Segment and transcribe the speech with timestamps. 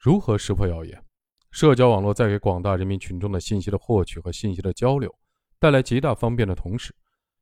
[0.00, 1.02] 如何识破谣言？
[1.50, 5.12] 社交网络在给广大人民群众的信息的获取和信息的交流
[5.58, 6.94] 带来极大方便的同时，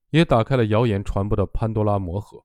[0.09, 2.43] 也打开了谣言传播的潘多拉魔盒。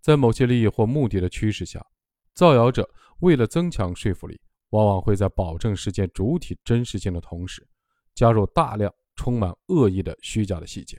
[0.00, 1.84] 在某些利益或目的的驱使下，
[2.32, 2.88] 造谣者
[3.20, 7.68] 为了增强说服力，往往会在保证事件主体真实性的同时，
[8.14, 10.98] 加入大量充满恶意的虚假的细节，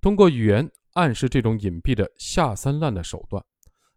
[0.00, 3.44] 通过语言暗示这种隐蔽的下三滥的手段，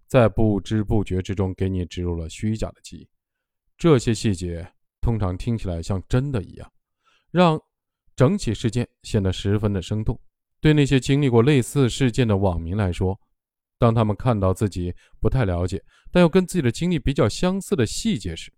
[0.06, 3.08] 在不知不觉之中给你植入了虚假的记忆。
[3.78, 4.66] 这些细节
[5.02, 6.72] 通常听起来像真的一样，
[7.32, 7.60] 让
[8.16, 10.20] 整起事件显得十分的生动。
[10.62, 13.20] 对那些经历过类似事件的网民来说，
[13.78, 18.52] 当他们看到自己不太了解但又跟自己的经历比较相似的细节时，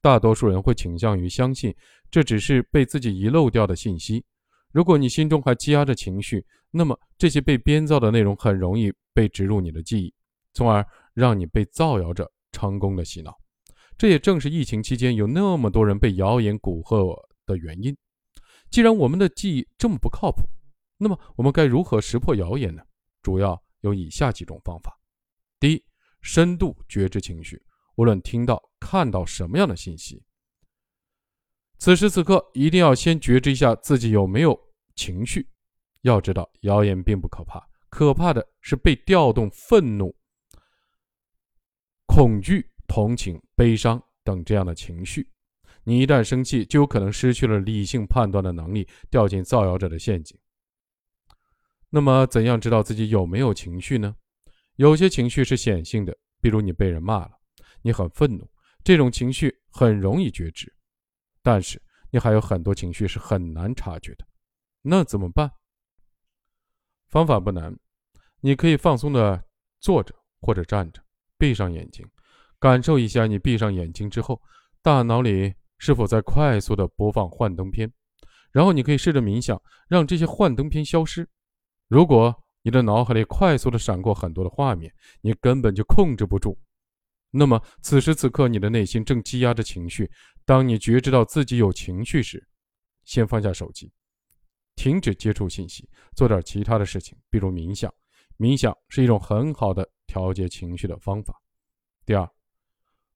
[0.00, 1.74] 大多数人会倾向于相信
[2.08, 4.24] 这只是被自己遗漏掉的信息。
[4.72, 10.14] 如果你心中还积压着情绪，那么这些被编造的内容很容易被植入你的记忆，
[10.54, 13.36] 从而让你被造谣者成功的洗脑。
[14.00, 17.94] 这也正是疫情期间有那么多人被谣言蛊惑的原因。
[18.70, 20.48] 既然我们的记忆这么不靠谱，
[20.96, 22.82] 那么我们该如何识破谣言呢？
[23.20, 24.98] 主要有以下几种方法：
[25.58, 25.84] 第一，
[26.22, 27.62] 深度觉知情绪，
[27.96, 30.24] 无论听到、看到什么样的信息，
[31.76, 34.58] 此时此刻一定要先觉知一下自己有没有
[34.94, 35.46] 情绪。
[36.00, 40.16] 要知道，谣言并不可怕，可怕的是被调动愤怒、
[42.06, 42.66] 恐惧。
[42.92, 45.30] 同情、悲伤等这样的情绪，
[45.84, 50.34] 你一旦生气，就有可能失去了理性判断的能力，掉进造谣者的陷阱。
[51.90, 54.16] 那么，怎样知道自己有没有情绪呢？
[54.76, 57.32] 有些情绪是显性的，比如你被人骂了，
[57.82, 58.50] 你很愤怒，
[58.82, 60.74] 这种情绪很容易觉知。
[61.42, 61.78] 但是，
[62.10, 64.26] 你还有很多情绪是很难察觉的，
[64.80, 65.52] 那怎么办？
[67.08, 67.78] 方法不难，
[68.40, 69.44] 你可以放松的
[69.80, 71.02] 坐着或者站着，
[71.36, 72.08] 闭上眼睛。
[72.60, 74.40] 感受一下，你闭上眼睛之后，
[74.82, 77.90] 大脑里是否在快速的播放幻灯片？
[78.52, 81.26] 然后你可以试着冥想，让这些幻灯片消失。
[81.88, 84.92] 如果你的脑海里快速的闪过很多的画面，
[85.22, 86.58] 你根本就控制不住。
[87.30, 90.10] 那么此时此刻，你的内心正积压着情绪。
[90.44, 92.46] 当你觉知到自己有情绪时，
[93.04, 93.90] 先放下手机，
[94.76, 97.90] 停止接触信息，做点其他的事情，比如冥想。
[98.36, 101.40] 冥想是一种很好的调节情绪的方法。
[102.04, 102.28] 第二。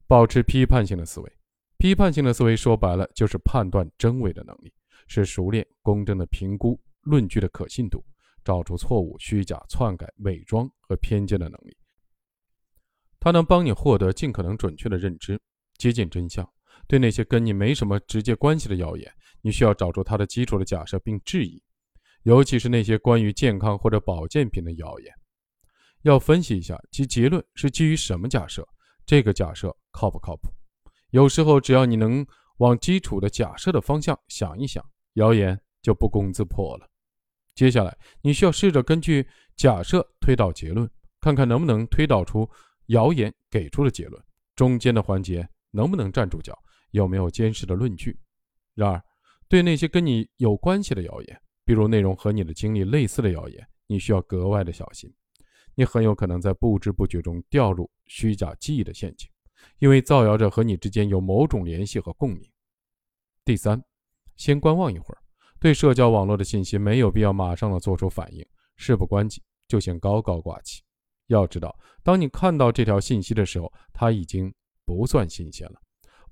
[0.06, 1.32] 保持批判性的思维，
[1.78, 4.72] 批判性的思维说白了就是判断真伪的能力，
[5.06, 8.04] 是熟练公正的评估论据的可信度，
[8.44, 11.76] 找出错误、虚假、篡改、伪装和偏见的能力。
[13.18, 15.40] 它能帮你获得尽可能准确的认知，
[15.78, 16.46] 接近真相。
[16.86, 19.10] 对那些跟你没什么直接关系的谣言，
[19.40, 21.62] 你需要找出它的基础的假设并质疑，
[22.24, 25.10] 尤其是那些关于健康或者保健品的谣言，
[26.02, 28.68] 要分析一下其结论是基于什么假设。
[29.06, 30.48] 这个假设靠不靠谱？
[31.10, 32.26] 有时候，只要你能
[32.58, 34.84] 往基础的假设的方向想一想，
[35.14, 36.88] 谣言就不攻自破了。
[37.54, 39.26] 接下来，你需要试着根据
[39.56, 42.48] 假设推导结论，看看能不能推导出
[42.86, 44.20] 谣言给出的结论。
[44.56, 46.56] 中间的环节能不能站住脚，
[46.90, 48.18] 有没有坚实的论据？
[48.74, 49.02] 然而，
[49.48, 55.12] 对那些跟你有关系的谣言，比如内容和你的经历类似的谣言，你需要格外的小心。
[55.74, 59.28] 你很有可能在不知不觉中掉入虚假记忆的陷阱，
[59.78, 62.50] 因为造谣者和你之间有某种联系和共鸣。
[63.44, 63.82] 第三，
[64.36, 65.18] 先观望一会儿，
[65.58, 68.46] 对社交网络的信息没有必要马上的做出反应，
[68.76, 70.82] 事不关己就先高高挂起。
[71.26, 74.52] 要知道，当你看到这条信息的时候，它已经
[74.84, 75.80] 不算新鲜了。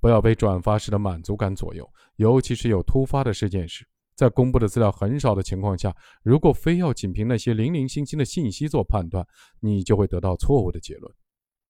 [0.00, 3.86] 不要被转发时的满足感左右，尤其是有突发的事件时。
[4.14, 9.26] 在公布的资料很少的情况下，如果非要仅凭那些零零星星的信息做判断，
[9.60, 11.14] 你就会得到错误的结论。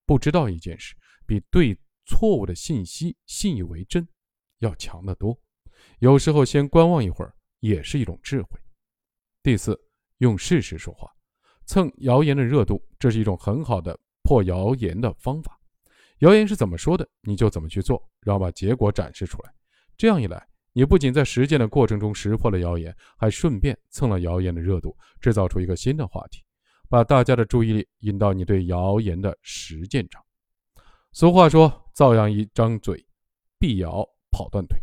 [0.05, 0.95] 不知道一件事，
[1.27, 4.07] 比对错误的信息信以为真
[4.59, 5.39] 要强得多。
[6.01, 8.59] 有时候先观望一会儿也是一种智慧。
[9.43, 9.79] 第四，
[10.19, 11.09] 用事实说话，
[11.67, 15.59] 蹭谣言的热度，这是一种很好的破谣言的方法。
[16.19, 19.53] 谣言是怎么说的，你就怎么去做，然后把结果展示出来。
[19.97, 20.47] 这样一来。
[20.75, 26.43] 你不仅在实践的过程中识破了谣言，还顺便蹭了谣言的热度，制造出一个新的话题，
[26.89, 30.23] 把大家的注意力引到你对谣言的实践上。
[31.13, 33.07] 俗话说：“造谣一张嘴，
[33.59, 34.79] 辟谣跑断腿。”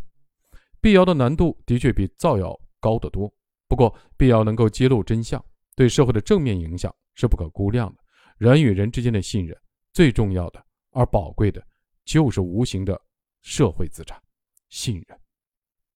[0.80, 3.32] 辟谣的难度的确比造谣高得多，
[3.66, 5.44] 不过辟谣能够揭露真相，
[5.74, 8.00] 对社会的正面影响是不可估量的。
[8.38, 9.60] 人与人之间的信任，
[9.92, 11.60] 最重要的而宝贵的，
[12.04, 12.98] 就是无形的
[13.42, 14.18] 社会资产——
[14.70, 15.19] 信任。